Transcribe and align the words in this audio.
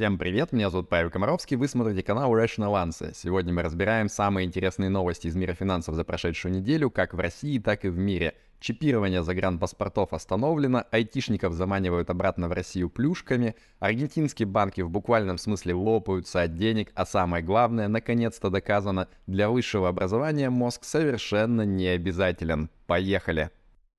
Всем 0.00 0.16
привет, 0.16 0.52
меня 0.52 0.70
зовут 0.70 0.88
Павел 0.88 1.10
Комаровский, 1.10 1.58
вы 1.58 1.68
смотрите 1.68 2.02
канал 2.02 2.34
Rational 2.34 2.72
Answer. 2.72 3.12
Сегодня 3.14 3.52
мы 3.52 3.60
разбираем 3.60 4.08
самые 4.08 4.46
интересные 4.46 4.88
новости 4.88 5.26
из 5.26 5.36
мира 5.36 5.52
финансов 5.52 5.94
за 5.94 6.04
прошедшую 6.04 6.54
неделю, 6.54 6.88
как 6.88 7.12
в 7.12 7.20
России, 7.20 7.58
так 7.58 7.84
и 7.84 7.90
в 7.90 7.98
мире. 7.98 8.32
Чипирование 8.60 9.22
загранпаспортов 9.22 10.14
остановлено, 10.14 10.84
айтишников 10.90 11.52
заманивают 11.52 12.08
обратно 12.08 12.48
в 12.48 12.52
Россию 12.52 12.88
плюшками, 12.88 13.56
аргентинские 13.78 14.46
банки 14.46 14.80
в 14.80 14.88
буквальном 14.88 15.36
смысле 15.36 15.74
лопаются 15.74 16.40
от 16.40 16.54
денег, 16.54 16.92
а 16.94 17.04
самое 17.04 17.44
главное, 17.44 17.88
наконец-то 17.88 18.48
доказано, 18.48 19.06
для 19.26 19.50
высшего 19.50 19.90
образования 19.90 20.48
мозг 20.48 20.82
совершенно 20.82 21.60
не 21.66 21.88
обязателен. 21.88 22.70
Поехали! 22.86 23.50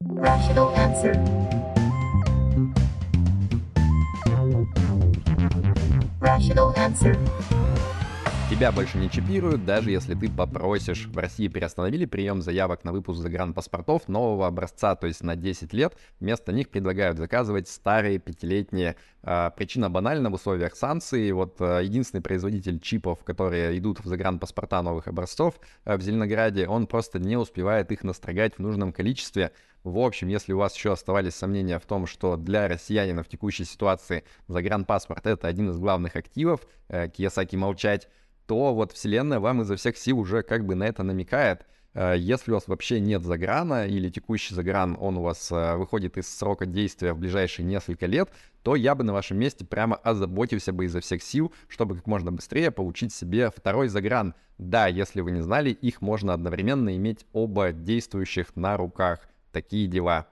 Rational 0.04 0.76
answer. 0.78 1.61
Rational 6.42 6.74
answer. 6.76 7.14
Тебя 8.52 8.74
больше 8.74 8.98
не 8.98 9.10
чипируют, 9.10 9.64
даже 9.64 9.92
если 9.92 10.14
ты 10.14 10.30
попросишь. 10.30 11.08
В 11.08 11.18
России 11.18 11.48
приостановили 11.48 12.04
прием 12.04 12.42
заявок 12.42 12.84
на 12.84 12.92
выпуск 12.92 13.22
загранпаспортов 13.22 14.10
нового 14.10 14.46
образца, 14.46 14.94
то 14.98 15.08
есть 15.08 15.24
на 15.24 15.38
10 15.38 15.72
лет. 15.72 15.96
Вместо 16.20 16.52
них 16.52 16.70
предлагают 16.70 17.18
заказывать 17.18 17.70
старые 17.70 18.20
пятилетние. 18.20 18.98
А, 19.24 19.52
причина 19.52 19.90
банальна 19.90 20.30
в 20.30 20.34
условиях 20.34 20.76
санкций. 20.76 21.32
Вот 21.32 21.62
а, 21.62 21.80
единственный 21.80 22.20
производитель 22.20 22.82
чипов, 22.82 23.24
которые 23.24 23.78
идут 23.78 24.02
в 24.02 24.06
загранпаспорта 24.06 24.82
новых 24.82 25.08
образцов 25.08 25.56
а, 25.86 25.96
в 25.96 26.02
Зеленограде, 26.02 26.68
он 26.68 26.88
просто 26.88 27.20
не 27.20 27.38
успевает 27.38 27.90
их 27.94 28.04
настрогать 28.04 28.56
в 28.56 28.60
нужном 28.60 28.92
количестве. 28.92 29.54
В 29.84 29.98
общем, 29.98 30.28
если 30.28 30.54
у 30.54 30.58
вас 30.58 30.76
еще 30.76 30.92
оставались 30.92 31.36
сомнения 31.36 31.80
в 31.80 31.86
том, 31.86 32.06
что 32.06 32.36
для 32.36 32.68
россиянина 32.68 33.24
в 33.24 33.30
текущей 33.30 33.64
ситуации 33.64 34.26
загранпаспорт 34.48 35.26
это 35.26 35.48
один 35.48 35.72
из 35.72 35.80
главных 35.80 36.16
активов, 36.16 36.68
э, 36.90 37.08
Киясаки 37.08 37.56
молчать, 37.56 38.08
то 38.52 38.74
вот 38.74 38.92
вселенная 38.92 39.40
вам 39.40 39.62
изо 39.62 39.78
всех 39.78 39.96
сил 39.96 40.20
уже 40.20 40.44
как 40.44 40.66
бы 40.66 40.76
на 40.76 40.84
это 40.84 41.04
намекает. 41.04 41.66
Э, 41.94 42.16
если 42.18 42.52
у 42.52 42.56
вас 42.56 42.68
вообще 42.68 43.00
нет 43.00 43.24
заграна 43.24 43.88
или 43.88 44.10
текущий 44.10 44.54
загран, 44.54 44.98
он 45.00 45.16
у 45.16 45.22
вас 45.22 45.54
э, 45.54 45.78
выходит 45.78 46.18
из 46.18 46.28
срока 46.28 46.66
действия 46.66 47.14
в 47.14 47.18
ближайшие 47.18 47.66
несколько 47.66 48.08
лет, 48.08 48.30
то 48.62 48.76
я 48.76 48.94
бы 48.94 49.06
на 49.06 49.14
вашем 49.14 49.38
месте 49.38 49.64
прямо 49.64 49.96
озаботился 49.96 50.74
бы 50.74 50.84
изо 50.84 51.00
всех 51.00 51.24
сил, 51.24 51.54
чтобы 51.70 51.96
как 51.96 52.08
можно 52.08 52.34
быстрее 52.34 52.72
получить 52.72 53.14
себе 53.14 53.52
второй 53.52 53.88
загран. 53.88 54.36
Да, 54.58 54.88
если 54.88 55.22
вы 55.22 55.32
не 55.32 55.40
знали, 55.40 55.70
их 55.70 56.02
можно 56.02 56.34
одновременно 56.34 56.94
иметь 56.98 57.26
оба 57.32 57.72
действующих 57.72 58.58
на 58.58 58.76
руках. 58.76 59.30
Такие 59.54 59.88
дела. 59.88 60.28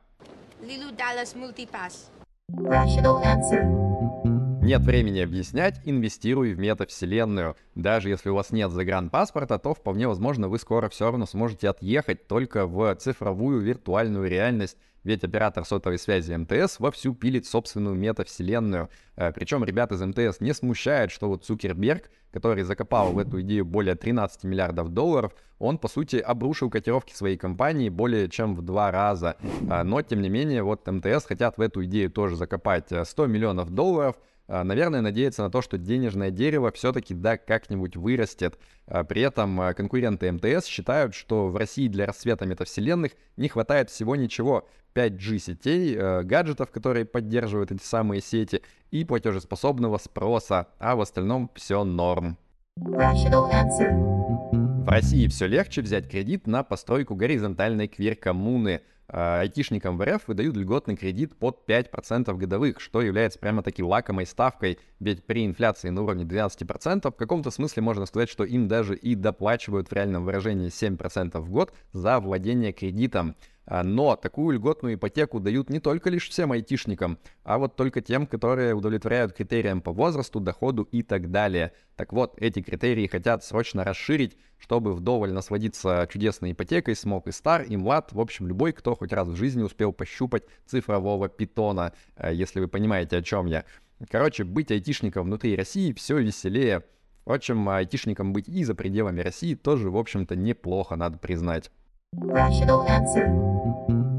Лилу 0.62 0.92
Даллас 0.92 1.36
Мультипас. 1.36 2.12
Rational 2.52 3.24
answer. 3.24 4.39
Нет 4.70 4.84
времени 4.84 5.20
объяснять, 5.22 5.82
инвестируй 5.84 6.54
в 6.54 6.60
метавселенную. 6.60 7.56
Даже 7.74 8.10
если 8.10 8.30
у 8.30 8.36
вас 8.36 8.52
нет 8.52 8.70
загранпаспорта, 8.70 9.58
то 9.58 9.74
вполне 9.74 10.08
возможно 10.08 10.48
вы 10.48 10.60
скоро 10.60 10.90
все 10.90 11.06
равно 11.06 11.26
сможете 11.26 11.70
отъехать 11.70 12.28
только 12.28 12.68
в 12.68 12.94
цифровую 12.98 13.62
виртуальную 13.62 14.30
реальность, 14.30 14.78
ведь 15.04 15.24
оператор 15.24 15.66
сотовой 15.66 15.98
связи 15.98 16.34
МТС 16.34 16.80
вовсю 16.80 17.16
пилит 17.16 17.48
собственную 17.48 17.96
метавселенную. 17.96 18.90
Э, 19.16 19.32
Причем 19.32 19.64
ребят 19.64 19.92
из 19.92 20.04
МТС 20.04 20.40
не 20.40 20.54
смущает, 20.54 21.10
что 21.10 21.30
вот 21.30 21.46
Цукерберг, 21.46 22.12
который 22.32 22.62
закопал 22.62 23.12
в 23.12 23.18
эту 23.18 23.42
идею 23.42 23.66
более 23.66 23.96
13 23.96 24.44
миллиардов 24.44 24.90
долларов, 24.90 25.34
он, 25.58 25.80
по 25.80 25.88
сути, 25.88 26.18
обрушил 26.18 26.70
котировки 26.70 27.16
своей 27.16 27.38
компании 27.38 27.90
более 27.90 28.30
чем 28.30 28.54
в 28.54 28.62
два 28.62 28.92
раза. 28.92 29.36
Э, 29.68 29.82
но, 29.82 30.04
тем 30.04 30.22
не 30.22 30.30
менее, 30.30 30.62
вот 30.62 30.86
МТС 30.86 31.26
хотят 31.26 31.58
в 31.58 31.62
эту 31.62 31.84
идею 31.86 32.12
тоже 32.12 32.36
закопать 32.36 32.92
100 33.04 33.26
э, 33.26 33.28
миллионов 33.28 33.72
долларов, 33.72 34.16
наверное, 34.50 35.02
надеяться 35.02 35.44
на 35.44 35.52
то, 35.52 35.62
что 35.62 35.78
денежное 35.78 36.32
дерево 36.32 36.72
все-таки 36.72 37.14
да 37.14 37.38
как-нибудь 37.38 37.96
вырастет. 37.96 38.58
А, 38.88 39.04
при 39.04 39.22
этом 39.22 39.62
а, 39.62 39.76
конкуренты 39.76 40.32
МТС 40.32 40.66
считают, 40.66 41.14
что 41.14 41.50
в 41.50 41.56
России 41.56 41.88
для 41.88 42.08
рассвета 42.08 42.48
метавселенных 42.48 43.12
не 43.38 43.48
хватает 43.48 43.92
всего 43.92 44.16
ничего. 44.16 44.68
5G 44.96 45.38
сетей, 45.38 45.96
гаджетов, 46.24 46.72
которые 46.72 47.06
поддерживают 47.06 47.72
эти 47.72 47.84
самые 47.84 48.22
сети, 48.22 48.64
и 48.90 49.06
платежеспособного 49.06 50.00
спроса, 50.00 50.70
а 50.80 50.96
в 50.96 51.02
остальном 51.02 51.52
все 51.54 51.84
норм. 51.84 52.40
В 52.76 54.90
России 54.90 55.28
все 55.28 55.46
легче 55.46 55.84
взять 55.84 56.10
кредит 56.10 56.48
на 56.48 56.64
постройку 56.64 57.14
горизонтальной 57.14 57.88
квир-коммуны– 57.88 58.82
а, 58.92 58.99
айтишникам 59.12 59.98
в 59.98 60.06
РФ 60.06 60.28
выдают 60.28 60.56
льготный 60.56 60.96
кредит 60.96 61.36
под 61.36 61.64
5% 61.68 62.34
годовых, 62.36 62.80
что 62.80 63.02
является 63.02 63.40
прямо-таки 63.40 63.84
лакомой 63.84 64.26
ставкой, 64.26 64.80
ведь 65.00 65.24
при 65.26 65.46
инфляции 65.46 65.90
на 65.90 66.04
уровне 66.04 66.24
12% 66.24 67.12
в 67.12 67.16
каком-то 67.16 67.52
смысле 67.52 67.84
можно 67.84 68.06
сказать, 68.06 68.30
что 68.30 68.44
им 68.44 68.68
даже 68.68 68.96
и 68.96 69.16
доплачивают 69.16 69.90
в 69.90 69.94
реальном 69.94 70.26
выражении 70.26 70.70
7% 70.70 71.40
в 71.40 71.50
год 71.50 71.74
за 71.92 72.20
владение 72.20 72.72
кредитом. 72.72 73.36
А, 73.72 73.84
но 73.84 74.16
такую 74.16 74.56
льготную 74.56 74.96
ипотеку 74.96 75.40
дают 75.40 75.70
не 75.70 75.80
только 75.80 76.10
лишь 76.10 76.28
всем 76.28 76.52
айтишникам, 76.52 77.20
а 77.44 77.60
вот 77.60 77.76
только 77.76 78.02
тем, 78.02 78.26
которые 78.26 78.74
удовлетворяют 78.74 79.34
критериям 79.34 79.82
по 79.82 79.94
возрасту, 79.94 80.40
доходу 80.40 80.82
и 80.92 81.04
так 81.04 81.30
далее. 81.30 81.74
Так 81.96 82.12
вот, 82.12 82.34
эти 82.40 82.64
критерии 82.64 83.06
хотят 83.06 83.44
срочно 83.44 83.84
расширить, 83.84 84.38
чтобы 84.58 84.94
вдоволь 84.94 85.34
насладиться 85.34 86.10
чудесной 86.12 86.54
ипотекой 86.54 86.96
смог 86.96 87.28
и 87.28 87.32
стар, 87.32 87.62
и 87.62 87.78
млад, 87.78 88.12
в 88.12 88.20
общем, 88.20 88.48
любой, 88.48 88.74
кто 88.74 88.96
хоть 88.96 89.14
раз 89.14 89.28
в 89.28 89.36
жизни 89.36 89.62
успел 89.62 89.94
пощупать 89.94 90.46
цифрового 90.66 91.30
питона, 91.30 91.94
а, 92.16 92.32
если 92.32 92.62
вы 92.62 92.68
понимаете, 92.68 93.18
о 93.18 93.22
чем 93.22 93.46
я. 93.46 93.66
Короче, 94.10 94.46
быть 94.46 94.72
айтишником 94.72 95.28
внутри 95.28 95.56
России 95.56 95.94
все 95.94 96.18
веселее. 96.18 96.86
Впрочем, 97.22 97.70
айтишникам 97.70 98.34
быть 98.34 98.50
и 98.50 98.64
за 98.64 98.74
пределами 98.74 99.22
России 99.22 99.54
тоже, 99.54 99.92
в 99.92 99.98
общем-то, 99.98 100.36
неплохо, 100.36 100.96
надо 100.96 101.20
признать. 101.20 101.70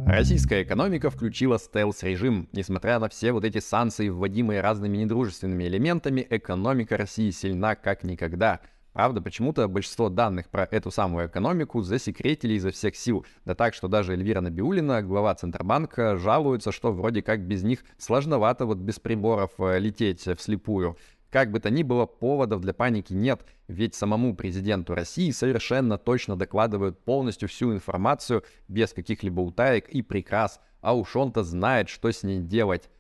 Российская 0.07 0.63
экономика 0.63 1.11
включила 1.11 1.59
стелс-режим. 1.59 2.49
Несмотря 2.53 2.99
на 2.99 3.09
все 3.09 3.33
вот 3.33 3.45
эти 3.45 3.59
санкции, 3.59 4.09
вводимые 4.09 4.61
разными 4.61 4.97
недружественными 4.97 5.65
элементами, 5.65 6.27
экономика 6.31 6.97
России 6.97 7.31
сильна 7.31 7.75
как 7.75 8.03
никогда. 8.03 8.61
Правда, 8.93 9.21
почему-то 9.21 9.69
большинство 9.69 10.09
данных 10.09 10.49
про 10.49 10.65
эту 10.71 10.91
самую 10.91 11.29
экономику 11.29 11.83
засекретили 11.83 12.55
изо 12.55 12.71
всех 12.71 12.97
сил. 12.97 13.25
Да 13.45 13.55
так, 13.55 13.75
что 13.75 13.87
даже 13.87 14.15
Эльвира 14.15 14.41
Набиулина, 14.41 15.03
глава 15.03 15.35
Центробанка, 15.35 16.17
жалуется, 16.17 16.73
что 16.73 16.93
вроде 16.93 17.23
как 17.23 17.47
без 17.47 17.63
них 17.63 17.85
сложновато 17.99 18.67
вот 18.67 18.79
без 18.79 18.99
приборов 18.99 19.53
э, 19.59 19.79
лететь 19.79 20.27
вслепую. 20.39 20.97
Как 21.31 21.53
бы 21.53 21.61
то 21.61 21.71
ни 21.71 21.85
было, 21.85 22.07
поводов 22.07 22.61
для 22.61 22.75
паники 22.75 23.13
нет, 23.13 23.47
ведь 23.69 23.95
самому 23.95 24.35
президенту 24.35 24.95
России 24.95 25.31
совершенно 25.31 25.97
точно 25.97 26.37
докладывают 26.37 26.99
полностью 27.05 27.49
всю 27.49 27.73
информацию 27.73 28.43
без 28.67 28.93
каких-либо 28.93 29.41
утаек 29.41 29.89
и 29.89 30.03
прикрас, 30.03 30.61
а 30.81 30.95
уж 30.95 31.15
он-то 31.15 31.45
знает, 31.45 31.89
что 31.89 32.11
с 32.11 32.25
ней 32.25 32.41
делать. 32.41 32.91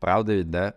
Правда 0.00 0.34
ведь, 0.34 0.50
да? 0.50 0.74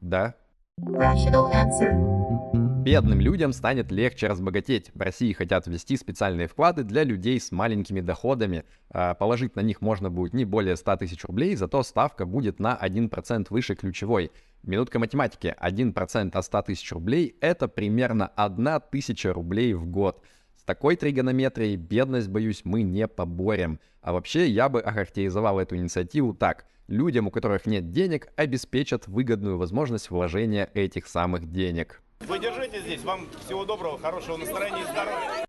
Да? 0.00 0.34
Rational 0.80 1.50
answer. 1.52 2.47
Бедным 2.90 3.20
людям 3.20 3.52
станет 3.52 3.92
легче 3.92 4.28
разбогатеть. 4.28 4.90
В 4.94 5.02
России 5.02 5.34
хотят 5.34 5.66
ввести 5.66 5.98
специальные 5.98 6.48
вклады 6.48 6.84
для 6.84 7.04
людей 7.04 7.38
с 7.38 7.52
маленькими 7.52 8.00
доходами. 8.00 8.64
А, 8.88 9.12
положить 9.12 9.56
на 9.56 9.60
них 9.60 9.82
можно 9.82 10.08
будет 10.08 10.32
не 10.32 10.46
более 10.46 10.74
100 10.74 10.96
тысяч 10.96 11.22
рублей, 11.24 11.54
зато 11.54 11.82
ставка 11.82 12.24
будет 12.24 12.60
на 12.60 12.74
1% 12.74 13.48
выше 13.50 13.74
ключевой. 13.74 14.32
Минутка 14.62 14.98
математики. 14.98 15.54
1% 15.60 16.30
от 16.32 16.44
100 16.46 16.62
тысяч 16.62 16.90
рублей– 16.90 17.36
это 17.42 17.68
примерно 17.68 18.28
1 18.28 18.80
тысяча 18.90 19.34
рублей 19.34 19.74
в 19.74 19.84
год. 19.84 20.24
С 20.56 20.62
такой 20.64 20.96
тригонометрией 20.96 21.76
бедность, 21.76 22.30
боюсь, 22.30 22.62
мы 22.64 22.80
не 22.80 23.06
поборем. 23.06 23.80
А 24.00 24.14
вообще, 24.14 24.48
я 24.48 24.70
бы 24.70 24.80
охарактеризовал 24.80 25.60
эту 25.60 25.76
инициативу 25.76 26.32
так. 26.32 26.64
Людям, 26.86 27.26
у 27.26 27.30
которых 27.30 27.66
нет 27.66 27.90
денег, 27.90 28.28
обеспечат 28.36 29.08
выгодную 29.08 29.58
возможность 29.58 30.08
вложения 30.08 30.70
этих 30.72 31.06
самых 31.06 31.52
денег. 31.52 32.00
Вы 32.20 32.38
держите 32.38 32.80
здесь. 32.80 33.02
Вам 33.04 33.26
всего 33.44 33.64
доброго, 33.64 33.98
хорошего 33.98 34.36
настроения 34.36 34.82
и 34.82 34.84
здоровья. 34.84 35.44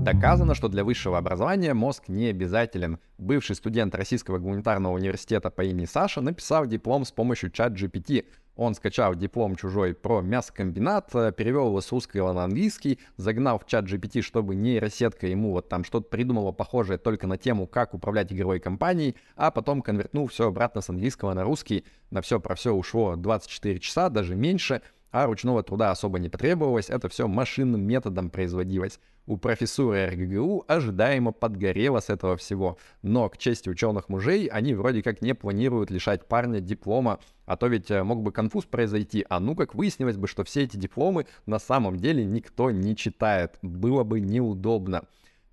Доказано, 0.00 0.54
что 0.54 0.68
для 0.68 0.84
высшего 0.84 1.18
образования 1.18 1.74
мозг 1.74 2.04
не 2.08 2.26
обязателен. 2.26 2.98
Бывший 3.18 3.56
студент 3.56 3.94
Российского 3.94 4.38
гуманитарного 4.38 4.94
университета 4.94 5.50
по 5.50 5.62
имени 5.62 5.84
Саша 5.86 6.20
написал 6.20 6.66
диплом 6.66 7.04
с 7.04 7.10
помощью 7.10 7.50
чат 7.50 7.72
GPT. 7.72 8.24
Он 8.56 8.74
скачал 8.74 9.14
диплом 9.14 9.54
чужой 9.54 9.94
про 9.94 10.20
мясокомбинат, 10.20 11.14
э, 11.14 11.32
перевел 11.32 11.68
его 11.68 11.80
с 11.80 11.92
русского 11.92 12.32
на 12.32 12.44
английский, 12.44 12.98
загнал 13.16 13.58
в 13.58 13.66
чат 13.66 13.84
GPT, 13.84 14.22
чтобы 14.22 14.54
нейросетка 14.54 15.26
ему 15.26 15.52
вот 15.52 15.68
там 15.68 15.84
что-то 15.84 16.08
придумала 16.08 16.52
похожее 16.52 16.98
только 16.98 17.26
на 17.26 17.36
тему, 17.36 17.66
как 17.66 17.94
управлять 17.94 18.32
игровой 18.32 18.60
компанией, 18.60 19.14
а 19.36 19.50
потом 19.50 19.82
конвертнул 19.82 20.26
все 20.26 20.48
обратно 20.48 20.80
с 20.80 20.88
английского 20.90 21.34
на 21.34 21.44
русский. 21.44 21.84
На 22.10 22.22
все 22.22 22.40
про 22.40 22.54
все 22.54 22.72
ушло 22.72 23.14
24 23.14 23.78
часа, 23.78 24.08
даже 24.08 24.34
меньше. 24.34 24.82
А 25.10 25.26
ручного 25.26 25.62
труда 25.62 25.90
особо 25.90 26.18
не 26.18 26.28
потребовалось, 26.28 26.90
это 26.90 27.08
все 27.08 27.26
машинным 27.26 27.82
методом 27.82 28.30
производилось. 28.30 29.00
У 29.26 29.36
профессуры 29.36 30.06
РГГУ 30.06 30.64
ожидаемо 30.68 31.32
подгорело 31.32 32.00
с 32.00 32.08
этого 32.08 32.36
всего, 32.38 32.78
но, 33.02 33.28
к 33.28 33.36
чести 33.36 33.68
ученых 33.68 34.08
мужей, 34.08 34.46
они 34.46 34.74
вроде 34.74 35.02
как 35.02 35.20
не 35.20 35.34
планируют 35.34 35.90
лишать 35.90 36.26
парня 36.26 36.60
диплома, 36.60 37.18
а 37.44 37.56
то 37.56 37.66
ведь 37.66 37.90
э, 37.90 38.02
мог 38.02 38.22
бы 38.22 38.32
конфуз 38.32 38.64
произойти, 38.64 39.26
а 39.28 39.38
ну 39.38 39.54
как 39.54 39.74
выяснилось 39.74 40.16
бы, 40.16 40.28
что 40.28 40.44
все 40.44 40.62
эти 40.62 40.78
дипломы 40.78 41.26
на 41.44 41.58
самом 41.58 41.98
деле 41.98 42.24
никто 42.24 42.70
не 42.70 42.96
читает, 42.96 43.58
было 43.60 44.02
бы 44.02 44.20
неудобно. 44.20 45.04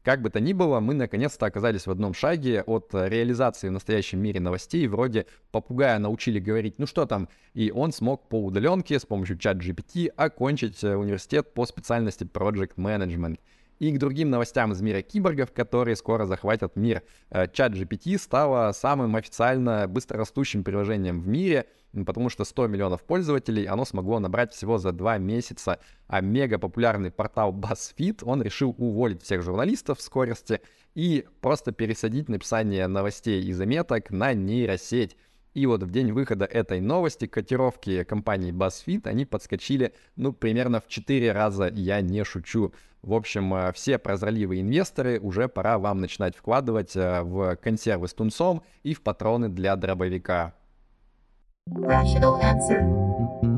Как 0.05 0.21
бы 0.21 0.29
то 0.29 0.39
ни 0.39 0.53
было, 0.53 0.79
мы 0.79 0.93
наконец-то 0.93 1.47
оказались 1.47 1.87
в 1.87 1.91
одном 1.91 2.13
шаге 2.13 2.61
от 2.61 2.91
реализации 2.93 3.69
в 3.69 3.71
настоящем 3.71 4.19
мире 4.19 4.39
новостей, 4.39 4.85
вроде 4.85 5.25
попугая 5.51 5.97
научили 5.97 6.37
говорить, 6.37 6.75
ну 6.77 6.85
что 6.85 7.07
там, 7.07 7.27
и 7.55 7.71
он 7.71 7.91
смог 7.91 8.29
по 8.29 8.45
удаленке 8.45 8.99
с 8.99 9.05
помощью 9.07 9.39
чат 9.39 9.57
GPT 9.57 10.09
окончить 10.09 10.83
э, 10.83 10.95
университет 10.95 11.55
по 11.55 11.65
специальности 11.65 12.23
Project 12.23 12.75
Management 12.77 13.39
и 13.79 13.91
к 13.91 13.99
другим 13.99 14.29
новостям 14.29 14.71
из 14.71 14.81
мира 14.81 15.01
киборгов, 15.01 15.51
которые 15.51 15.95
скоро 15.95 16.25
захватят 16.25 16.75
мир. 16.75 17.03
Э, 17.29 17.47
чат 17.51 17.73
GPT 17.73 18.17
стало 18.17 18.71
самым 18.71 19.15
официально 19.15 19.87
быстрорастущим 19.87 20.63
приложением 20.63 21.21
в 21.21 21.27
мире, 21.27 21.67
потому 22.05 22.29
что 22.29 22.43
100 22.43 22.67
миллионов 22.67 23.03
пользователей 23.03 23.65
оно 23.65 23.85
смогло 23.85 24.19
набрать 24.19 24.53
всего 24.53 24.77
за 24.77 24.91
два 24.91 25.17
месяца, 25.17 25.79
а 26.07 26.21
мега 26.21 26.57
популярный 26.57 27.11
портал 27.11 27.53
BuzzFeed, 27.53 28.23
он 28.23 28.41
решил 28.41 28.75
уволить 28.77 29.23
всех 29.23 29.41
журналистов 29.41 29.99
в 29.99 30.01
скорости 30.01 30.61
и 30.93 31.25
просто 31.41 31.71
пересадить 31.71 32.29
написание 32.29 32.87
новостей 32.87 33.43
и 33.43 33.53
заметок 33.53 34.11
на 34.11 34.33
нейросеть. 34.33 35.17
И 35.55 35.65
вот 35.67 35.83
в 35.83 35.89
день 35.89 36.11
выхода 36.11 36.43
этой 36.43 36.81
новости 36.81 37.27
котировки 37.27 38.03
компании 38.03 38.51
BuzzFeed, 38.51 39.07
они 39.07 39.25
подскочили, 39.25 39.93
ну, 40.17 40.33
примерно 40.33 40.81
в 40.81 40.87
4 40.89 41.31
раза, 41.31 41.71
я 41.73 42.01
не 42.01 42.25
шучу. 42.25 42.73
В 43.01 43.13
общем, 43.13 43.53
э, 43.53 43.71
все 43.71 43.97
прозорливые 43.97 44.61
инвесторы, 44.61 45.17
уже 45.17 45.47
пора 45.47 45.79
вам 45.79 46.01
начинать 46.01 46.35
вкладывать 46.35 46.97
э, 46.97 47.21
в 47.21 47.55
консервы 47.55 48.09
с 48.09 48.13
тунцом 48.13 48.63
и 48.83 48.93
в 48.93 49.01
патроны 49.01 49.47
для 49.47 49.77
дробовика. 49.77 50.53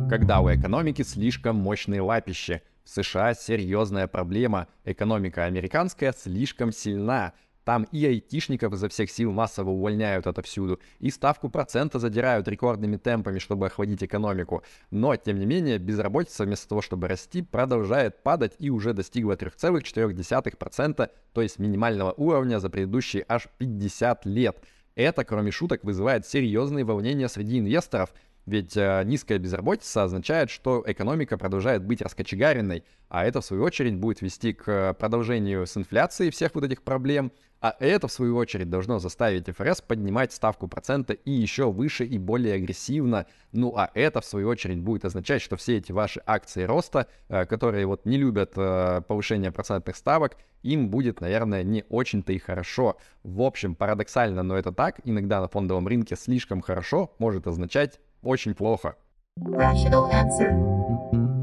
Когда 0.07 0.41
у 0.41 0.53
экономики 0.53 1.01
слишком 1.01 1.55
мощные 1.55 2.01
лапищи. 2.01 2.61
В 2.83 2.89
США 2.89 3.33
серьезная 3.33 4.07
проблема. 4.07 4.67
Экономика 4.85 5.45
американская 5.45 6.13
слишком 6.13 6.71
сильна. 6.71 7.33
Там 7.67 7.85
и 7.91 8.05
айтишников 8.05 8.71
изо 8.75 8.87
всех 8.87 9.11
сил 9.11 9.33
массово 9.33 9.71
увольняют 9.71 10.25
отовсюду, 10.25 10.79
и 10.99 11.09
ставку 11.09 11.49
процента 11.49 11.99
задирают 11.99 12.47
рекордными 12.47 12.95
темпами, 12.95 13.39
чтобы 13.39 13.65
охладить 13.65 14.01
экономику. 14.01 14.63
Но, 14.89 15.13
тем 15.17 15.37
не 15.37 15.45
менее, 15.45 15.77
безработица 15.77 16.45
вместо 16.45 16.69
того, 16.69 16.81
чтобы 16.81 17.09
расти, 17.09 17.41
продолжает 17.41 18.23
падать 18.23 18.53
и 18.57 18.69
уже 18.69 18.93
достигла 18.93 19.33
3,4%, 19.33 21.09
то 21.33 21.41
есть 21.41 21.59
минимального 21.59 22.13
уровня 22.13 22.59
за 22.59 22.69
предыдущие 22.69 23.25
аж 23.27 23.49
50 23.57 24.25
лет. 24.25 24.63
Это, 24.95 25.25
кроме 25.25 25.51
шуток, 25.51 25.83
вызывает 25.83 26.25
серьезные 26.25 26.85
волнения 26.85 27.27
среди 27.27 27.59
инвесторов– 27.59 28.13
ведь 28.47 28.77
э, 28.77 29.03
низкая 29.05 29.39
безработица 29.39 30.03
означает, 30.03 30.49
что 30.49 30.81
экономика 30.87 31.37
продолжает 31.37 31.83
быть 31.83 32.01
раскочегаренной, 32.01 32.85
а 33.09 33.25
это, 33.25 33.41
в 33.41 33.45
свою 33.45 33.63
очередь, 33.63 33.97
будет 33.97 34.21
вести 34.21 34.53
к 34.53 34.93
продолжению 34.93 35.67
с 35.67 35.75
инфляцией 35.75 36.31
всех 36.31 36.55
вот 36.55 36.63
этих 36.63 36.81
проблем, 36.81 37.33
а 37.59 37.75
это, 37.79 38.07
в 38.07 38.11
свою 38.11 38.37
очередь, 38.37 38.69
должно 38.69 38.99
заставить 38.99 39.49
ФРС 39.49 39.81
поднимать 39.81 40.31
ставку 40.31 40.69
процента 40.69 41.11
и 41.11 41.31
еще 41.31 41.71
выше 41.71 42.05
и 42.05 42.17
более 42.17 42.53
агрессивно. 42.53 43.25
Ну 43.51 43.73
а 43.75 43.89
это, 43.93 44.21
в 44.21 44.25
свою 44.25 44.47
очередь, 44.47 44.79
будет 44.79 45.03
означать, 45.03 45.41
что 45.41 45.57
все 45.57 45.77
эти 45.77 45.91
ваши 45.91 46.21
акции 46.25 46.63
роста, 46.63 47.07
э, 47.27 47.45
которые 47.45 47.85
вот 47.85 48.05
не 48.05 48.17
любят 48.17 48.53
э, 48.55 49.01
повышение 49.05 49.51
процентных 49.51 49.97
ставок, 49.97 50.37
им 50.63 50.89
будет, 50.89 51.19
наверное, 51.19 51.63
не 51.63 51.83
очень-то 51.89 52.31
и 52.31 52.37
хорошо. 52.37 52.97
В 53.23 53.41
общем, 53.41 53.75
парадоксально, 53.75 54.41
но 54.43 54.55
это 54.55 54.71
так. 54.71 55.01
Иногда 55.03 55.41
на 55.41 55.49
фондовом 55.49 55.85
рынке 55.87 56.15
слишком 56.15 56.61
хорошо 56.61 57.13
может 57.19 57.45
означать 57.45 57.99
очень 58.27 58.53
плохо. 58.53 58.95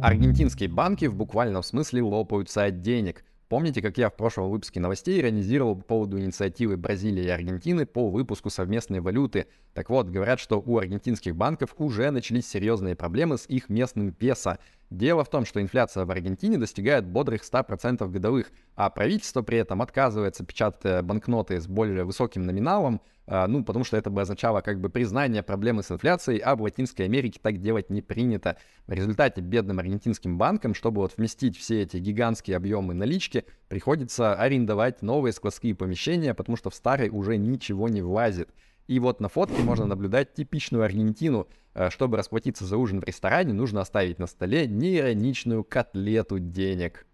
Аргентинские 0.03 0.69
банки 0.69 1.07
в 1.07 1.15
буквальном 1.15 1.63
смысле 1.63 2.03
лопаются 2.03 2.65
от 2.65 2.83
денег. 2.83 3.25
Помните, 3.49 3.81
как 3.81 3.99
я 3.99 4.11
в 4.11 4.17
прошлом 4.17 4.51
выпуске 4.51 4.81
новостей 4.81 5.21
иронизировал 5.21 5.77
по 5.77 5.83
поводу 5.83 6.19
инициативы 6.19 6.77
Бразилии 6.77 7.25
и 7.25 7.29
Аргентины 7.29 7.87
по 7.87 8.11
выпуску 8.11 8.51
совместной 8.51 9.01
валюты? 9.01 9.47
Так 9.73 9.91
вот, 9.91 10.09
говорят, 10.09 10.41
что 10.41 10.63
у 10.65 10.79
аргентинских 10.79 11.37
банков 11.37 11.75
уже 11.79 12.11
начались 12.11 12.49
серьезные 12.49 12.97
проблемы 12.97 13.39
с 13.39 13.47
их 13.47 13.69
местным 13.69 14.13
песо. 14.13 14.59
Дело 14.91 15.25
в 15.25 15.31
том, 15.31 15.45
что 15.45 15.61
инфляция 15.61 16.05
в 16.05 16.11
Аргентине 16.11 16.59
достигает 16.59 17.07
бодрых 17.07 17.43
100% 17.43 18.09
годовых, 18.11 18.53
а 18.77 18.91
правительство 18.91 19.43
при 19.43 19.59
этом 19.59 19.83
отказывается 19.83 20.45
печатать 20.45 21.05
банкноты 21.05 21.61
с 21.61 21.67
более 21.67 22.05
высоким 22.05 22.45
номиналом, 22.45 23.01
а, 23.27 23.47
ну, 23.47 23.65
потому 23.65 23.85
что 23.85 23.97
это 23.97 24.11
бы 24.11 24.21
означало 24.21 24.61
как 24.61 24.81
бы 24.81 24.91
признание 24.91 25.43
проблемы 25.43 25.83
с 25.83 25.91
инфляцией, 25.91 26.39
а 26.41 26.57
в 26.57 26.63
Латинской 26.63 27.07
Америке 27.07 27.41
так 27.43 27.59
делать 27.59 27.89
не 27.89 28.03
принято. 28.03 28.59
В 28.87 28.93
результате 28.93 29.41
бедным 29.41 29.79
аргентинским 29.79 30.37
банкам, 30.37 30.75
чтобы 30.75 31.01
вот 31.01 31.17
вместить 31.17 31.57
все 31.57 31.83
эти 31.83 31.97
гигантские 31.97 32.57
объемы 32.57 32.93
налички, 32.93 33.47
приходится 33.69 34.35
арендовать 34.35 35.01
новые 35.01 35.33
складские 35.33 35.75
помещения, 35.75 36.35
потому 36.35 36.57
что 36.57 36.69
в 36.69 36.75
старые 36.75 37.11
уже 37.11 37.39
ничего 37.39 37.89
не 37.89 38.03
влазит. 38.03 38.51
И 38.87 38.99
вот 38.99 39.21
на 39.21 39.29
фотке 39.29 39.63
можно 39.63 39.87
наблюдать 39.87 40.35
типичную 40.35 40.85
Аргентину. 40.85 41.49
Э, 41.75 41.91
чтобы 41.91 42.17
расплатиться 42.17 42.65
за 42.65 42.77
ужин 42.77 43.01
в 43.01 43.05
ресторане, 43.05 43.53
нужно 43.53 43.81
оставить 43.81 44.19
на 44.19 44.27
столе 44.27 44.67
неироничную 44.67 45.65
котлету 45.65 46.39
денег. 46.39 47.07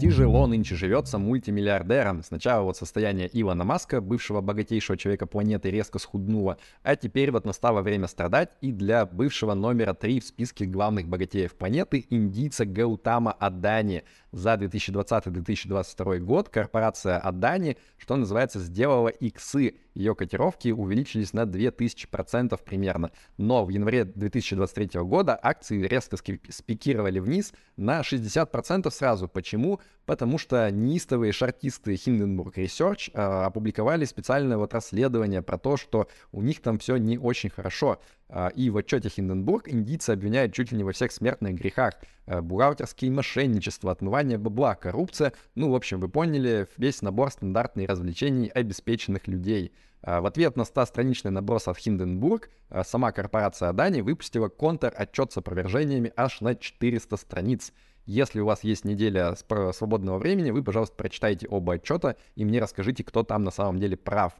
Тяжело 0.00 0.46
нынче 0.46 0.76
живется 0.76 1.18
мультимиллиардерам. 1.18 2.22
Сначала 2.22 2.62
вот 2.62 2.76
состояние 2.76 3.28
Илона 3.32 3.64
Маска, 3.64 4.00
бывшего 4.00 4.40
богатейшего 4.40 4.96
человека 4.96 5.26
планеты, 5.26 5.72
резко 5.72 5.98
схуднуло, 5.98 6.56
а 6.84 6.94
теперь 6.94 7.32
вот 7.32 7.44
настало 7.44 7.82
время 7.82 8.06
страдать 8.06 8.50
и 8.60 8.70
для 8.70 9.06
бывшего 9.06 9.54
номера 9.54 9.94
3 9.94 10.20
в 10.20 10.24
списке 10.24 10.66
главных 10.66 11.08
богатеев 11.08 11.52
планеты 11.56 12.06
индийца 12.10 12.64
Гаутама 12.64 13.32
Адани. 13.32 14.04
За 14.30 14.54
2020-2022 14.54 16.18
год 16.18 16.48
корпорация 16.48 17.18
Адани, 17.18 17.76
что 17.96 18.14
называется, 18.14 18.60
сделала 18.60 19.08
иксы. 19.08 19.74
Ее 19.98 20.14
котировки 20.14 20.68
увеличились 20.68 21.32
на 21.32 21.40
2000% 21.40 22.56
примерно. 22.64 23.10
Но 23.36 23.64
в 23.64 23.70
январе 23.70 24.04
2023 24.04 25.00
года 25.00 25.36
акции 25.42 25.82
резко 25.82 26.16
спикировали 26.16 27.18
вниз 27.18 27.52
на 27.76 28.02
60% 28.02 28.88
сразу. 28.92 29.26
Почему? 29.26 29.80
Потому 30.06 30.38
что 30.38 30.70
неистовые 30.70 31.32
шартисты 31.32 31.94
Hindenburg 31.94 32.54
Research 32.54 33.10
э, 33.12 33.20
опубликовали 33.20 34.04
специальное 34.04 34.56
вот 34.56 34.72
расследование 34.72 35.42
про 35.42 35.58
то, 35.58 35.76
что 35.76 36.06
у 36.30 36.42
них 36.42 36.62
там 36.62 36.78
все 36.78 36.96
не 36.96 37.18
очень 37.18 37.50
хорошо. 37.50 38.00
Э, 38.28 38.50
и 38.54 38.70
в 38.70 38.76
отчете 38.76 39.08
Hindenburg 39.08 39.62
индийцы 39.66 40.10
обвиняют 40.10 40.54
чуть 40.54 40.70
ли 40.70 40.78
не 40.78 40.84
во 40.84 40.92
всех 40.92 41.10
смертных 41.10 41.56
грехах. 41.56 41.94
Э, 42.26 42.40
бухгалтерские 42.40 43.10
мошенничество, 43.10 43.90
отмывание 43.90 44.38
бабла, 44.38 44.76
коррупция. 44.76 45.32
Ну, 45.56 45.72
в 45.72 45.74
общем, 45.74 45.98
вы 45.98 46.08
поняли, 46.08 46.68
весь 46.76 47.02
набор 47.02 47.32
стандартных 47.32 47.88
развлечений 47.88 48.46
обеспеченных 48.46 49.26
людей. 49.26 49.72
В 50.02 50.26
ответ 50.26 50.56
на 50.56 50.62
100-страничный 50.62 51.30
наброс 51.30 51.66
от 51.68 51.76
Хинденбург 51.76 52.50
сама 52.84 53.12
корпорация 53.12 53.70
Адани 53.70 54.00
выпустила 54.00 54.48
контр-отчет 54.48 55.32
с 55.32 55.36
опровержениями 55.38 56.12
аж 56.16 56.40
на 56.40 56.54
400 56.54 57.16
страниц. 57.16 57.72
Если 58.06 58.40
у 58.40 58.46
вас 58.46 58.64
есть 58.64 58.84
неделя 58.84 59.34
свободного 59.72 60.18
времени, 60.18 60.50
вы, 60.50 60.62
пожалуйста, 60.62 60.96
прочитайте 60.96 61.46
оба 61.48 61.74
отчета 61.74 62.16
и 62.36 62.44
мне 62.44 62.60
расскажите, 62.60 63.04
кто 63.04 63.22
там 63.22 63.42
на 63.42 63.50
самом 63.50 63.80
деле 63.80 63.96
прав. 63.96 64.34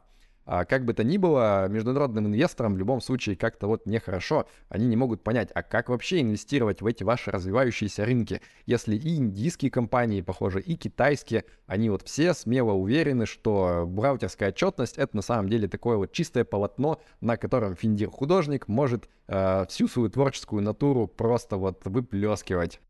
А 0.51 0.65
как 0.65 0.83
бы 0.83 0.95
то 0.95 1.03
ни 1.03 1.17
было, 1.17 1.67
международным 1.69 2.25
инвесторам 2.25 2.73
в 2.73 2.77
любом 2.79 3.01
случае 3.01 3.35
как-то 3.35 3.67
вот 3.67 3.85
нехорошо. 3.85 4.47
Они 4.67 4.87
не 4.87 4.95
могут 4.95 5.23
понять, 5.23 5.51
а 5.53 5.61
как 5.61 5.89
вообще 5.89 6.21
инвестировать 6.21 6.81
в 6.81 6.87
эти 6.87 7.03
ваши 7.03 7.29
развивающиеся 7.29 8.03
рынки, 8.03 8.41
если 8.65 8.95
и 8.95 9.17
индийские 9.17 9.69
компании, 9.69 10.21
похоже, 10.21 10.59
и 10.61 10.75
китайские, 10.75 11.45
они 11.67 11.91
вот 11.91 12.01
все 12.01 12.33
смело 12.33 12.71
уверены, 12.71 13.27
что 13.27 13.83
бухгалтерская 13.85 14.49
отчетность 14.49 14.97
это 14.97 15.15
на 15.15 15.21
самом 15.21 15.49
деле 15.49 15.67
такое 15.67 15.97
вот 15.97 16.13
чистое 16.13 16.45
полотно, 16.45 16.99
на 17.21 17.37
котором 17.37 17.75
финдир-художник 17.75 18.67
может 18.67 19.07
э, 19.27 19.67
всю 19.69 19.87
свою 19.87 20.09
творческую 20.09 20.63
натуру 20.63 21.05
просто 21.05 21.57
вот 21.57 21.81
выплескивать. 21.85 22.81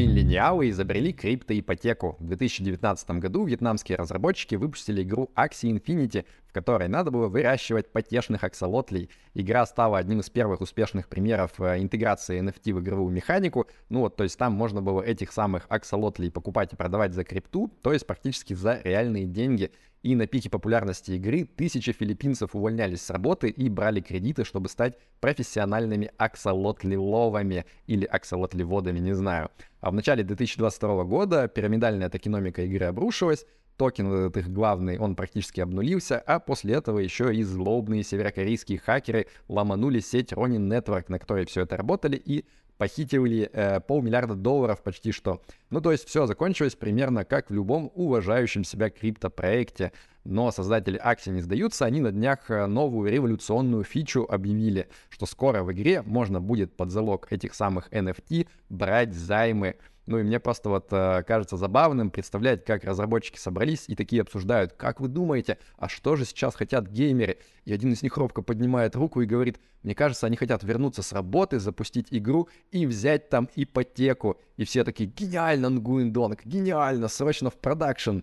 Миллениалы 0.00 0.70
изобрели 0.70 1.12
криптоипотеку. 1.12 2.16
В 2.20 2.24
2019 2.24 3.10
году 3.10 3.44
вьетнамские 3.44 3.98
разработчики 3.98 4.54
выпустили 4.54 5.02
игру 5.02 5.30
Axie 5.36 5.78
Infinity, 5.78 6.24
в 6.46 6.54
которой 6.54 6.88
надо 6.88 7.10
было 7.10 7.28
выращивать 7.28 7.92
потешных 7.92 8.42
аксолотлей. 8.42 9.10
Игра 9.34 9.66
стала 9.66 9.98
одним 9.98 10.20
из 10.20 10.30
первых 10.30 10.62
успешных 10.62 11.06
примеров 11.06 11.60
э, 11.60 11.82
интеграции 11.82 12.40
NFT 12.40 12.72
в 12.72 12.80
игровую 12.80 13.12
механику. 13.12 13.66
Ну 13.90 14.00
вот, 14.00 14.16
то 14.16 14.24
есть 14.24 14.38
там 14.38 14.54
можно 14.54 14.80
было 14.80 15.02
этих 15.02 15.32
самых 15.32 15.66
аксолотлей 15.68 16.30
покупать 16.30 16.72
и 16.72 16.76
продавать 16.76 17.12
за 17.12 17.22
крипту, 17.22 17.70
то 17.82 17.92
есть 17.92 18.06
практически 18.06 18.54
за 18.54 18.80
реальные 18.82 19.26
деньги. 19.26 19.70
И 20.02 20.14
на 20.14 20.26
пике 20.26 20.48
популярности 20.48 21.12
игры 21.12 21.44
тысячи 21.44 21.92
филиппинцев 21.92 22.54
увольнялись 22.54 23.02
с 23.02 23.10
работы 23.10 23.50
и 23.50 23.68
брали 23.68 24.00
кредиты, 24.00 24.44
чтобы 24.44 24.70
стать 24.70 24.96
профессиональными 25.20 26.10
аксолотливовами 26.16 27.66
или 27.86 28.06
аксолотливодами, 28.06 28.98
не 28.98 29.14
знаю. 29.14 29.50
А 29.80 29.90
в 29.90 29.94
начале 29.94 30.24
2022 30.24 31.04
года 31.04 31.48
пирамидальная 31.48 32.08
токеномика 32.08 32.62
игры 32.62 32.86
обрушилась, 32.86 33.44
токен 33.76 34.10
этот 34.12 34.38
их 34.38 34.50
главный, 34.50 34.98
он 34.98 35.16
практически 35.16 35.60
обнулился, 35.60 36.18
а 36.18 36.38
после 36.38 36.74
этого 36.74 36.98
еще 36.98 37.34
и 37.34 37.42
злобные 37.42 38.02
северокорейские 38.02 38.78
хакеры 38.78 39.26
ломанули 39.48 40.00
сеть 40.00 40.32
Ronin 40.32 40.66
Network, 40.66 41.06
на 41.08 41.18
которой 41.18 41.44
все 41.44 41.62
это 41.62 41.76
работали, 41.76 42.16
и 42.16 42.46
похитили 42.80 43.50
э, 43.52 43.80
полмиллиарда 43.80 44.34
долларов 44.34 44.82
почти 44.82 45.12
что. 45.12 45.42
Ну, 45.68 45.82
то 45.82 45.92
есть 45.92 46.08
все 46.08 46.24
закончилось 46.24 46.74
примерно 46.76 47.26
как 47.26 47.50
в 47.50 47.52
любом 47.52 47.92
уважающем 47.94 48.64
себя 48.64 48.88
криптопроекте. 48.88 49.92
Но 50.24 50.50
создатели 50.50 50.98
акций 51.02 51.30
не 51.30 51.42
сдаются, 51.42 51.84
они 51.84 52.00
на 52.00 52.10
днях 52.10 52.50
э, 52.50 52.64
новую 52.64 53.12
революционную 53.12 53.84
фичу 53.84 54.26
объявили, 54.26 54.88
что 55.10 55.26
скоро 55.26 55.62
в 55.62 55.70
игре 55.72 56.00
можно 56.00 56.40
будет 56.40 56.74
под 56.74 56.90
залог 56.90 57.30
этих 57.30 57.52
самых 57.52 57.92
NFT 57.92 58.48
брать 58.70 59.12
займы 59.12 59.76
ну 60.10 60.18
и 60.18 60.24
мне 60.24 60.40
просто 60.40 60.68
вот 60.68 60.88
э, 60.90 61.22
кажется 61.22 61.56
забавным 61.56 62.10
представлять, 62.10 62.64
как 62.64 62.84
разработчики 62.84 63.38
собрались 63.38 63.84
и 63.86 63.94
такие 63.94 64.22
обсуждают, 64.22 64.72
как 64.72 65.00
вы 65.00 65.06
думаете, 65.06 65.58
а 65.78 65.88
что 65.88 66.16
же 66.16 66.24
сейчас 66.24 66.56
хотят 66.56 66.88
геймеры? 66.88 67.38
И 67.64 67.72
один 67.72 67.92
из 67.92 68.02
них 68.02 68.16
робко 68.16 68.42
поднимает 68.42 68.96
руку 68.96 69.20
и 69.20 69.26
говорит, 69.26 69.60
мне 69.84 69.94
кажется, 69.94 70.26
они 70.26 70.36
хотят 70.36 70.64
вернуться 70.64 71.02
с 71.02 71.12
работы, 71.12 71.60
запустить 71.60 72.08
игру 72.10 72.48
и 72.72 72.86
взять 72.86 73.28
там 73.28 73.48
ипотеку. 73.54 74.38
И 74.56 74.64
все 74.64 74.82
такие, 74.82 75.08
гениально, 75.08 75.70
Нгуиндонг, 75.70 76.44
гениально, 76.44 77.06
срочно 77.06 77.48
в 77.48 77.54
продакшн. 77.54 78.18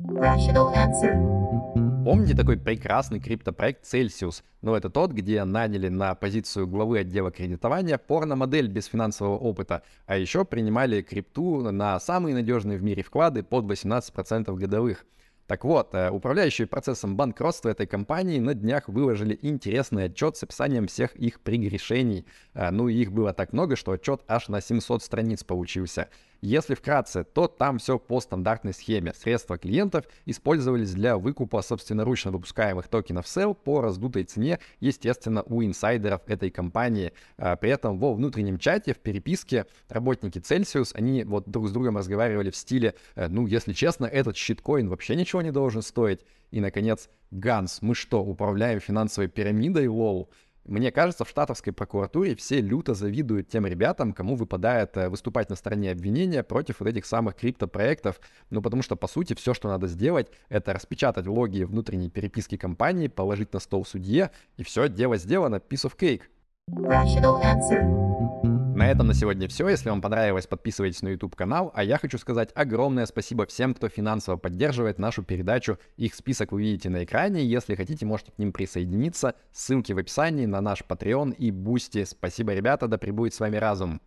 Rational 0.00 0.72
answer. 0.74 1.91
Помните 2.04 2.34
такой 2.34 2.56
прекрасный 2.56 3.20
криптопроект 3.20 3.84
Celsius? 3.84 4.42
Ну, 4.60 4.74
это 4.74 4.90
тот, 4.90 5.12
где 5.12 5.44
наняли 5.44 5.88
на 5.88 6.16
позицию 6.16 6.66
главы 6.66 6.98
отдела 6.98 7.30
кредитования 7.30 7.96
порно-модель 7.96 8.66
без 8.66 8.86
финансового 8.86 9.38
опыта, 9.38 9.82
а 10.06 10.16
еще 10.16 10.44
принимали 10.44 11.02
крипту 11.02 11.70
на 11.70 12.00
самые 12.00 12.34
надежные 12.34 12.76
в 12.76 12.82
мире 12.82 13.04
вклады 13.04 13.44
под 13.44 13.66
18% 13.66 14.52
годовых. 14.56 15.06
Так 15.46 15.64
вот, 15.64 15.94
э, 15.94 16.10
управляющие 16.10 16.66
процессом 16.66 17.16
банкротства 17.16 17.68
этой 17.68 17.86
компании 17.86 18.40
на 18.40 18.54
днях 18.54 18.88
выложили 18.88 19.38
интересный 19.40 20.04
отчет 20.04 20.36
с 20.36 20.42
описанием 20.42 20.88
всех 20.88 21.14
их 21.14 21.40
прегрешений. 21.40 22.26
Э, 22.54 22.70
ну, 22.70 22.88
их 22.88 23.12
было 23.12 23.32
так 23.32 23.52
много, 23.52 23.76
что 23.76 23.92
отчет 23.92 24.22
аж 24.26 24.48
на 24.48 24.60
700 24.60 25.02
страниц 25.02 25.44
получился. 25.44 26.08
Если 26.44 26.74
вкратце, 26.74 27.22
то 27.22 27.46
там 27.46 27.78
все 27.78 28.00
по 28.00 28.20
стандартной 28.20 28.74
схеме. 28.74 29.14
Средства 29.14 29.58
клиентов 29.58 30.06
использовались 30.26 30.92
для 30.92 31.16
выкупа 31.16 31.62
собственноручно 31.62 32.32
выпускаемых 32.32 32.88
токенов 32.88 33.26
SEL 33.26 33.54
по 33.54 33.80
раздутой 33.80 34.24
цене, 34.24 34.58
естественно, 34.80 35.44
у 35.46 35.62
инсайдеров 35.62 36.22
этой 36.26 36.50
компании. 36.50 37.12
А, 37.38 37.54
при 37.54 37.70
этом 37.70 37.96
во 37.96 38.12
внутреннем 38.12 38.58
чате, 38.58 38.92
в 38.92 38.98
переписке 38.98 39.66
работники 39.88 40.38
Celsius, 40.38 40.90
они 40.94 41.22
вот 41.22 41.48
друг 41.48 41.68
с 41.68 41.70
другом 41.70 41.96
разговаривали 41.96 42.50
в 42.50 42.56
стиле, 42.56 42.96
«Э, 43.14 43.28
ну, 43.28 43.46
если 43.46 43.72
честно, 43.72 44.06
этот 44.06 44.36
щиткоин 44.36 44.88
вообще 44.88 45.14
ничего 45.14 45.42
не 45.42 45.52
должен 45.52 45.80
стоить. 45.80 46.22
И, 46.50 46.60
наконец, 46.60 47.08
Ганс, 47.30 47.82
мы 47.82 47.94
что, 47.94 48.20
управляем 48.20 48.80
финансовой 48.80 49.28
пирамидой, 49.28 49.86
лол? 49.86 50.28
Мне 50.64 50.92
кажется, 50.92 51.24
в 51.24 51.28
штатовской 51.28 51.72
прокуратуре 51.72 52.36
все 52.36 52.60
люто 52.60 52.94
завидуют 52.94 53.48
тем 53.48 53.66
ребятам, 53.66 54.12
кому 54.12 54.36
выпадает 54.36 54.96
э, 54.96 55.08
выступать 55.08 55.50
на 55.50 55.56
стороне 55.56 55.90
обвинения 55.90 56.44
против 56.44 56.80
вот 56.80 56.88
этих 56.88 57.04
самых 57.04 57.34
криптопроектов, 57.34 58.20
ну 58.50 58.62
потому 58.62 58.82
что, 58.82 58.94
по 58.94 59.08
сути, 59.08 59.34
все, 59.34 59.54
что 59.54 59.68
надо 59.68 59.88
сделать, 59.88 60.28
это 60.48 60.72
распечатать 60.72 61.26
логи 61.26 61.64
внутренней 61.64 62.10
переписки 62.10 62.56
компании, 62.56 63.08
положить 63.08 63.52
на 63.52 63.58
стол 63.58 63.84
судье, 63.84 64.30
и 64.56 64.62
все, 64.62 64.88
дело 64.88 65.16
сделано, 65.16 65.56
piece 65.56 65.84
of 65.84 65.96
cake. 65.98 66.22
Rational 66.70 67.42
answer. 67.42 68.51
На 68.82 68.88
этом 68.88 69.06
на 69.06 69.14
сегодня 69.14 69.46
все. 69.46 69.68
Если 69.68 69.90
вам 69.90 70.00
понравилось, 70.00 70.48
подписывайтесь 70.48 71.02
на 71.02 71.10
YouTube 71.10 71.36
канал. 71.36 71.70
А 71.72 71.84
я 71.84 71.98
хочу 71.98 72.18
сказать 72.18 72.50
огромное 72.56 73.06
спасибо 73.06 73.46
всем, 73.46 73.74
кто 73.74 73.88
финансово 73.88 74.36
поддерживает 74.36 74.98
нашу 74.98 75.22
передачу. 75.22 75.78
Их 75.96 76.16
список 76.16 76.50
вы 76.50 76.62
видите 76.62 76.90
на 76.90 77.04
экране. 77.04 77.44
Если 77.44 77.76
хотите, 77.76 78.06
можете 78.06 78.32
к 78.32 78.38
ним 78.40 78.52
присоединиться. 78.52 79.36
Ссылки 79.52 79.92
в 79.92 79.98
описании 79.98 80.46
на 80.46 80.60
наш 80.60 80.82
Patreon 80.82 81.32
и 81.32 81.52
Boosty. 81.52 82.02
Спасибо, 82.02 82.54
ребята, 82.54 82.88
да 82.88 82.98
пребудет 82.98 83.34
с 83.34 83.38
вами 83.38 83.56
разум. 83.56 84.00